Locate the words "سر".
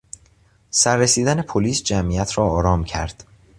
0.71-0.97